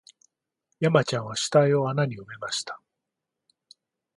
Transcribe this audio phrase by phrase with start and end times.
[0.79, 2.81] 山ちゃんは死体を穴に埋めました